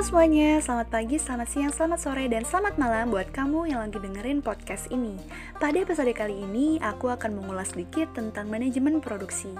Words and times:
Halo 0.00 0.16
semuanya, 0.16 0.56
selamat 0.64 0.88
pagi, 0.88 1.20
selamat 1.20 1.48
siang, 1.52 1.72
selamat 1.76 2.00
sore, 2.00 2.24
dan 2.24 2.40
selamat 2.40 2.80
malam 2.80 3.12
buat 3.12 3.28
kamu 3.36 3.68
yang 3.68 3.84
lagi 3.84 4.00
dengerin 4.00 4.40
podcast 4.40 4.88
ini. 4.88 5.20
Pada 5.60 5.76
episode 5.76 6.08
kali 6.16 6.40
ini, 6.40 6.80
aku 6.80 7.12
akan 7.12 7.36
mengulas 7.36 7.76
sedikit 7.76 8.08
tentang 8.16 8.48
manajemen 8.48 9.04
produksi. 9.04 9.52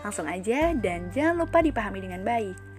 Langsung 0.00 0.24
aja, 0.24 0.72
dan 0.72 1.12
jangan 1.12 1.44
lupa 1.44 1.60
dipahami 1.60 2.08
dengan 2.08 2.24
baik. 2.24 2.71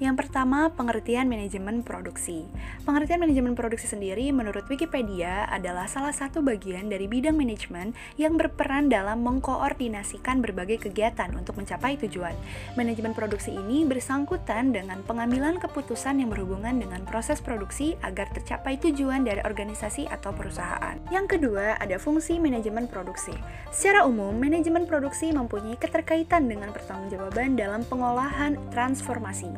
Yang 0.00 0.24
pertama, 0.24 0.72
pengertian 0.72 1.28
manajemen 1.28 1.84
produksi. 1.84 2.48
Pengertian 2.82 3.20
manajemen 3.20 3.52
produksi 3.52 3.86
sendiri 3.86 4.32
menurut 4.32 4.64
Wikipedia 4.66 5.44
adalah 5.46 5.84
salah 5.84 6.10
satu 6.10 6.40
bagian 6.40 6.88
dari 6.88 7.04
bidang 7.06 7.36
manajemen 7.36 7.92
yang 8.16 8.40
berperan 8.40 8.88
dalam 8.88 9.20
mengkoordinasikan 9.20 10.40
berbagai 10.40 10.88
kegiatan 10.88 11.30
untuk 11.36 11.60
mencapai 11.60 12.00
tujuan. 12.02 12.32
Manajemen 12.74 13.12
produksi 13.12 13.52
ini 13.52 13.84
bersangkutan 13.84 14.72
dengan 14.72 15.04
pengambilan 15.04 15.60
keputusan 15.60 16.24
yang 16.24 16.32
berhubungan 16.32 16.80
dengan 16.80 17.04
proses 17.04 17.38
produksi 17.38 17.94
agar 18.00 18.32
tercapai 18.32 18.80
tujuan 18.80 19.22
dari 19.22 19.44
organisasi 19.44 20.08
atau 20.08 20.32
perusahaan. 20.32 20.96
Yang 21.12 21.38
kedua, 21.38 21.78
ada 21.78 22.00
fungsi 22.00 22.40
manajemen 22.40 22.88
produksi. 22.88 23.36
Secara 23.70 24.08
umum, 24.08 24.34
manajemen 24.34 24.88
produksi 24.88 25.30
mempunyai 25.30 25.78
keterkaitan 25.78 26.48
dengan 26.48 26.74
pertanggungjawaban 26.74 27.54
dalam 27.54 27.84
pengolahan 27.86 28.56
transformasi 28.72 29.52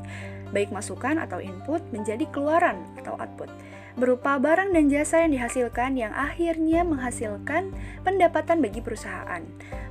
baik 0.55 0.71
masukan 0.71 1.19
atau 1.19 1.43
input 1.43 1.83
menjadi 1.91 2.23
keluaran 2.31 2.87
atau 2.95 3.19
output, 3.19 3.51
berupa 3.99 4.39
barang 4.39 4.71
dan 4.71 4.87
jasa 4.87 5.27
yang 5.27 5.35
dihasilkan 5.35 5.99
yang 5.99 6.15
akhirnya 6.15 6.87
menghasilkan 6.87 7.75
pendapatan 8.07 8.63
bagi 8.63 8.79
perusahaan. 8.79 9.43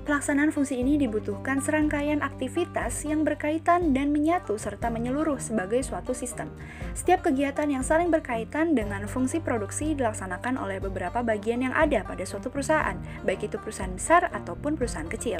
Pelaksanaan 0.03 0.51
fungsi 0.51 0.83
ini 0.83 0.99
dibutuhkan 0.99 1.63
serangkaian 1.63 2.19
aktivitas 2.19 3.07
yang 3.07 3.23
berkaitan 3.23 3.95
dan 3.95 4.11
menyatu 4.11 4.59
serta 4.59 4.91
menyeluruh 4.91 5.39
sebagai 5.39 5.79
suatu 5.79 6.11
sistem. 6.11 6.51
Setiap 6.91 7.23
kegiatan 7.23 7.71
yang 7.71 7.87
saling 7.87 8.11
berkaitan 8.11 8.75
dengan 8.75 9.07
fungsi 9.07 9.39
produksi 9.39 9.95
dilaksanakan 9.95 10.59
oleh 10.59 10.83
beberapa 10.83 11.23
bagian 11.23 11.63
yang 11.63 11.75
ada 11.75 12.03
pada 12.03 12.27
suatu 12.27 12.51
perusahaan, 12.51 12.99
baik 13.23 13.47
itu 13.47 13.55
perusahaan 13.55 13.95
besar 13.95 14.27
ataupun 14.35 14.75
perusahaan 14.75 15.07
kecil. 15.07 15.39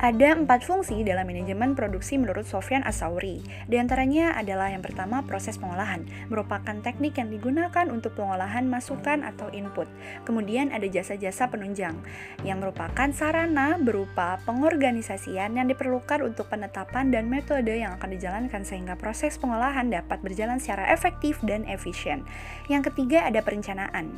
Ada 0.00 0.32
empat 0.32 0.64
fungsi 0.64 1.04
dalam 1.04 1.28
manajemen 1.28 1.76
produksi 1.76 2.16
menurut 2.16 2.48
Sofyan 2.48 2.80
Asauri. 2.88 3.44
Di 3.68 3.76
antaranya 3.76 4.32
adalah 4.32 4.72
yang 4.72 4.80
pertama 4.80 5.20
proses 5.20 5.60
pengolahan, 5.60 6.08
merupakan 6.32 6.72
teknik 6.80 7.20
yang 7.20 7.28
digunakan 7.28 7.84
untuk 7.92 8.16
pengolahan 8.16 8.64
masukan 8.64 9.20
atau 9.20 9.52
input. 9.52 9.84
Kemudian 10.24 10.72
ada 10.72 10.88
jasa-jasa 10.88 11.52
penunjang, 11.52 12.00
yang 12.48 12.64
merupakan 12.64 13.12
sarana 13.12 13.76
berupa 13.76 14.40
pengorganisasian 14.48 15.60
yang 15.60 15.68
diperlukan 15.68 16.24
untuk 16.24 16.48
penetapan 16.48 17.12
dan 17.12 17.28
metode 17.28 17.68
yang 17.68 17.92
akan 18.00 18.16
dijalankan 18.16 18.64
sehingga 18.64 18.96
proses 18.96 19.36
pengolahan 19.36 19.92
dapat 19.92 20.24
berjalan 20.24 20.56
secara 20.56 20.88
efektif 20.96 21.36
dan 21.44 21.68
efisien. 21.68 22.24
Yang 22.72 22.88
ketiga 22.88 23.28
ada 23.28 23.44
perencanaan. 23.44 24.16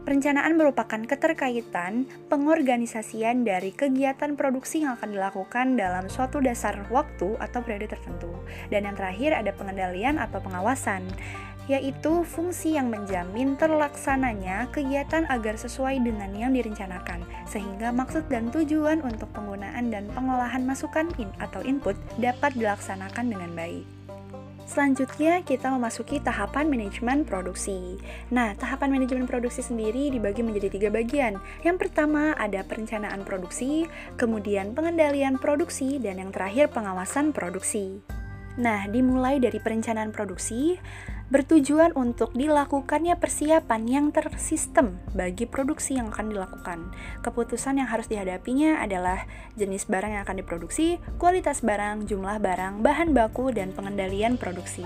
Perencanaan 0.00 0.56
merupakan 0.56 0.96
keterkaitan 1.04 2.08
pengorganisasian 2.32 3.44
dari 3.44 3.68
kegiatan 3.68 4.32
produksi 4.32 4.80
yang 4.80 4.96
akan 4.96 5.12
dilakukan 5.12 5.76
dalam 5.76 6.08
suatu 6.08 6.40
dasar 6.40 6.88
waktu 6.88 7.36
atau 7.36 7.60
periode 7.60 7.92
tertentu. 7.92 8.32
Dan 8.72 8.88
yang 8.88 8.96
terakhir 8.96 9.36
ada 9.36 9.52
pengendalian 9.52 10.16
atau 10.16 10.40
pengawasan, 10.40 11.04
yaitu 11.68 12.24
fungsi 12.24 12.80
yang 12.80 12.88
menjamin 12.88 13.60
terlaksananya 13.60 14.72
kegiatan 14.72 15.28
agar 15.28 15.60
sesuai 15.60 16.00
dengan 16.00 16.32
yang 16.32 16.56
direncanakan, 16.56 17.20
sehingga 17.44 17.92
maksud 17.92 18.24
dan 18.32 18.48
tujuan 18.48 19.04
untuk 19.04 19.28
penggunaan 19.36 19.92
dan 19.92 20.08
pengolahan 20.16 20.64
masukan 20.64 21.12
in 21.20 21.28
atau 21.44 21.60
input 21.60 21.94
dapat 22.16 22.56
dilaksanakan 22.56 23.36
dengan 23.36 23.52
baik. 23.52 23.99
Selanjutnya, 24.70 25.42
kita 25.42 25.66
memasuki 25.74 26.22
tahapan 26.22 26.70
manajemen 26.70 27.26
produksi. 27.26 27.98
Nah, 28.30 28.54
tahapan 28.54 28.94
manajemen 28.94 29.26
produksi 29.26 29.66
sendiri 29.66 30.14
dibagi 30.14 30.46
menjadi 30.46 30.70
tiga 30.70 30.94
bagian. 30.94 31.42
Yang 31.66 31.76
pertama 31.82 32.38
ada 32.38 32.62
perencanaan 32.62 33.26
produksi, 33.26 33.90
kemudian 34.14 34.70
pengendalian 34.70 35.42
produksi, 35.42 35.98
dan 35.98 36.22
yang 36.22 36.30
terakhir 36.30 36.70
pengawasan 36.70 37.34
produksi. 37.34 37.98
Nah, 38.62 38.86
dimulai 38.86 39.42
dari 39.42 39.58
perencanaan 39.58 40.14
produksi, 40.14 40.78
bertujuan 41.30 41.94
untuk 41.94 42.34
dilakukannya 42.34 43.14
persiapan 43.14 43.86
yang 43.86 44.06
tersistem 44.10 44.98
bagi 45.14 45.46
produksi 45.46 45.94
yang 45.94 46.10
akan 46.10 46.34
dilakukan. 46.34 46.90
Keputusan 47.22 47.78
yang 47.78 47.86
harus 47.86 48.10
dihadapinya 48.10 48.82
adalah 48.82 49.24
jenis 49.54 49.86
barang 49.86 50.18
yang 50.18 50.22
akan 50.26 50.42
diproduksi, 50.42 50.98
kualitas 51.22 51.62
barang, 51.62 52.10
jumlah 52.10 52.42
barang, 52.42 52.82
bahan 52.82 53.14
baku, 53.14 53.54
dan 53.54 53.70
pengendalian 53.70 54.34
produksi. 54.34 54.82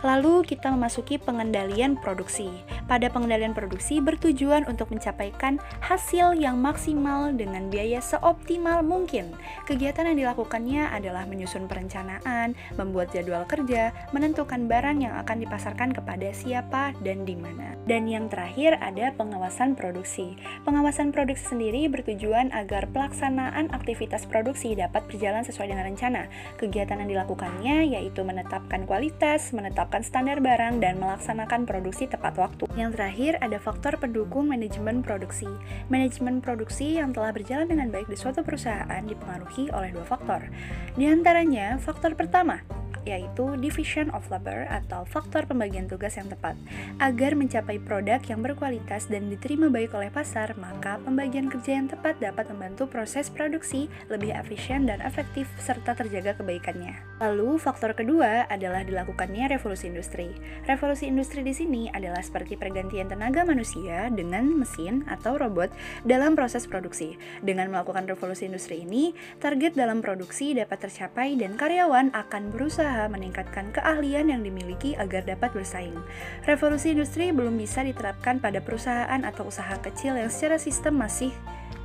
Lalu 0.00 0.48
kita 0.48 0.72
memasuki 0.72 1.20
pengendalian 1.20 2.00
produksi. 2.00 2.48
Pada 2.88 3.12
pengendalian 3.12 3.52
produksi 3.52 4.00
bertujuan 4.00 4.64
untuk 4.66 4.90
mencapaikan 4.90 5.60
hasil 5.84 6.34
yang 6.40 6.58
maksimal 6.58 7.30
dengan 7.36 7.68
biaya 7.68 8.00
seoptimal 8.00 8.80
mungkin. 8.80 9.30
Kegiatan 9.68 10.08
yang 10.08 10.18
dilakukannya 10.18 10.88
adalah 10.88 11.28
menyusun 11.28 11.68
perencanaan, 11.68 12.56
membuat 12.80 13.12
jadwal 13.12 13.44
kerja, 13.44 13.92
menentukan 14.16 14.66
barang 14.66 15.04
yang 15.04 15.14
akan 15.20 15.36
dipasarkan 15.44 15.81
kepada 15.90 16.30
siapa 16.30 16.94
dan 17.02 17.26
di 17.26 17.34
mana. 17.34 17.74
Dan 17.90 18.06
yang 18.06 18.30
terakhir 18.30 18.78
ada 18.78 19.10
pengawasan 19.18 19.74
produksi. 19.74 20.38
Pengawasan 20.62 21.10
produksi 21.10 21.50
sendiri 21.50 21.90
bertujuan 21.90 22.54
agar 22.54 22.86
pelaksanaan 22.94 23.74
aktivitas 23.74 24.30
produksi 24.30 24.78
dapat 24.78 25.02
berjalan 25.10 25.42
sesuai 25.42 25.74
dengan 25.74 25.90
rencana. 25.90 26.30
Kegiatan 26.62 27.02
yang 27.02 27.10
dilakukannya 27.10 27.98
yaitu 27.98 28.22
menetapkan 28.22 28.86
kualitas, 28.86 29.50
menetapkan 29.50 30.06
standar 30.06 30.38
barang, 30.38 30.78
dan 30.78 31.02
melaksanakan 31.02 31.66
produksi 31.66 32.06
tepat 32.06 32.38
waktu. 32.38 32.70
Yang 32.78 33.02
terakhir 33.02 33.32
ada 33.42 33.58
faktor 33.58 33.98
pendukung 33.98 34.46
manajemen 34.46 35.02
produksi. 35.02 35.50
Manajemen 35.90 36.38
produksi 36.38 37.02
yang 37.02 37.10
telah 37.10 37.34
berjalan 37.34 37.66
dengan 37.66 37.90
baik 37.90 38.06
di 38.06 38.14
suatu 38.14 38.46
perusahaan 38.46 39.02
dipengaruhi 39.02 39.74
oleh 39.74 39.90
dua 39.90 40.06
faktor. 40.06 40.46
Di 40.94 41.08
antaranya, 41.08 41.80
faktor 41.80 42.12
pertama, 42.12 42.60
yaitu 43.02 43.58
division 43.58 44.08
of 44.14 44.26
labor 44.30 44.64
atau 44.70 45.02
faktor 45.08 45.42
pembagian 45.48 45.90
tugas 45.90 46.14
yang 46.14 46.30
tepat. 46.30 46.54
Agar 47.02 47.34
mencapai 47.34 47.82
produk 47.82 48.22
yang 48.30 48.40
berkualitas 48.40 49.10
dan 49.10 49.26
diterima 49.26 49.66
baik 49.66 49.92
oleh 49.96 50.08
pasar, 50.12 50.54
maka 50.58 51.02
pembagian 51.02 51.50
kerja 51.50 51.82
yang 51.82 51.88
tepat 51.90 52.18
dapat 52.22 52.46
membantu 52.54 52.86
proses 52.86 53.26
produksi 53.26 53.90
lebih 54.06 54.30
efisien 54.36 54.86
dan 54.86 55.02
efektif 55.02 55.50
serta 55.58 55.98
terjaga 55.98 56.38
kebaikannya. 56.38 56.94
Lalu, 57.18 57.58
faktor 57.58 57.94
kedua 57.94 58.46
adalah 58.50 58.82
dilakukannya 58.86 59.50
revolusi 59.50 59.90
industri. 59.90 60.34
Revolusi 60.66 61.10
industri 61.10 61.42
di 61.46 61.54
sini 61.54 61.82
adalah 61.90 62.22
seperti 62.22 62.58
pergantian 62.58 63.10
tenaga 63.10 63.46
manusia 63.46 64.10
dengan 64.10 64.46
mesin 64.54 65.06
atau 65.06 65.38
robot 65.38 65.70
dalam 66.06 66.34
proses 66.34 66.66
produksi. 66.66 67.14
Dengan 67.42 67.70
melakukan 67.70 68.06
revolusi 68.06 68.46
industri 68.46 68.82
ini, 68.82 69.14
target 69.38 69.74
dalam 69.74 70.02
produksi 70.02 70.54
dapat 70.54 70.90
tercapai 70.90 71.34
dan 71.38 71.54
karyawan 71.54 72.10
akan 72.14 72.42
berusaha 72.50 72.91
berusaha 72.92 73.08
meningkatkan 73.08 73.72
keahlian 73.72 74.28
yang 74.28 74.44
dimiliki 74.44 74.92
agar 75.00 75.24
dapat 75.24 75.48
bersaing. 75.56 75.96
Revolusi 76.44 76.92
industri 76.92 77.32
belum 77.32 77.56
bisa 77.56 77.80
diterapkan 77.80 78.36
pada 78.36 78.60
perusahaan 78.60 79.24
atau 79.24 79.48
usaha 79.48 79.80
kecil 79.80 80.20
yang 80.20 80.28
secara 80.28 80.60
sistem 80.60 81.00
masih 81.00 81.32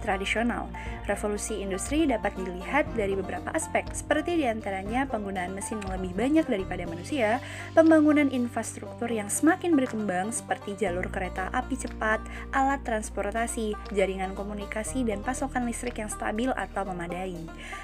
tradisional. 0.08 0.72
Revolusi 1.04 1.60
industri 1.60 2.08
dapat 2.08 2.32
dilihat 2.40 2.88
dari 2.96 3.20
beberapa 3.20 3.52
aspek, 3.52 3.84
seperti 3.92 4.40
di 4.40 4.48
antaranya 4.48 5.04
penggunaan 5.04 5.52
mesin 5.52 5.84
yang 5.84 6.00
lebih 6.00 6.16
banyak 6.16 6.46
daripada 6.48 6.88
manusia, 6.88 7.44
pembangunan 7.76 8.32
infrastruktur 8.32 9.12
yang 9.12 9.28
semakin 9.28 9.76
berkembang 9.76 10.32
seperti 10.32 10.80
jalur 10.80 11.12
kereta 11.12 11.52
api 11.52 11.76
cepat, 11.76 12.24
alat 12.56 12.80
transportasi, 12.88 13.76
jaringan 13.92 14.32
komunikasi, 14.32 15.04
dan 15.04 15.20
pasokan 15.20 15.68
listrik 15.68 16.00
yang 16.00 16.08
stabil 16.08 16.48
atau 16.56 16.88
memadai. 16.88 17.36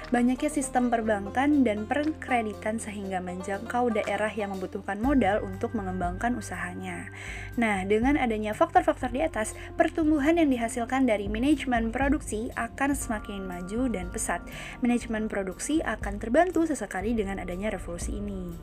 Banyaknya 0.08 0.48
sistem 0.48 0.88
perbankan 0.88 1.60
dan 1.66 1.84
perkreditan 1.84 2.80
sehingga 2.80 3.20
menjangkau 3.20 3.92
daerah 3.92 4.32
yang 4.32 4.56
membutuhkan 4.56 4.96
modal 5.02 5.44
untuk 5.44 5.76
mengembangkan 5.76 6.38
usahanya. 6.38 7.10
Nah, 7.58 7.82
dengan 7.82 8.14
adanya 8.14 8.54
faktor-faktor 8.54 9.10
di 9.10 9.20
atas, 9.26 9.52
pertumbuhan 9.74 10.38
yang 10.38 10.48
dihasilkan 10.48 11.04
dari 11.04 11.26
manajemen 11.26 11.90
produksi 12.14 12.46
akan 12.54 12.94
semakin 12.94 13.42
maju 13.42 13.90
dan 13.90 14.06
pesat. 14.06 14.38
Manajemen 14.86 15.26
produksi 15.26 15.82
akan 15.82 16.22
terbantu 16.22 16.62
sesekali 16.62 17.10
dengan 17.10 17.42
adanya 17.42 17.74
revolusi 17.74 18.22
ini. 18.22 18.54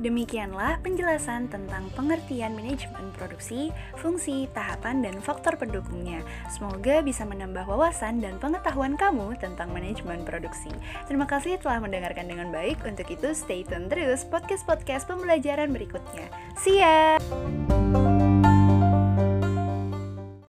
Demikianlah 0.00 0.80
penjelasan 0.80 1.52
tentang 1.52 1.92
pengertian 1.92 2.56
manajemen 2.56 3.12
produksi, 3.20 3.68
fungsi, 4.00 4.48
tahapan, 4.56 5.04
dan 5.04 5.20
faktor 5.20 5.60
pendukungnya. 5.60 6.24
Semoga 6.48 7.04
bisa 7.04 7.28
menambah 7.28 7.68
wawasan 7.68 8.24
dan 8.24 8.40
pengetahuan 8.40 8.96
kamu 8.96 9.36
tentang 9.36 9.68
manajemen 9.76 10.24
produksi. 10.24 10.72
Terima 11.04 11.28
kasih 11.28 11.60
telah 11.60 11.84
mendengarkan 11.84 12.32
dengan 12.32 12.48
baik. 12.48 12.80
Untuk 12.88 13.12
itu, 13.12 13.36
stay 13.36 13.60
tune 13.60 13.92
terus 13.92 14.24
podcast-podcast 14.24 15.04
pembelajaran 15.04 15.68
berikutnya. 15.68 16.32
See 16.56 16.80
ya! 16.80 17.20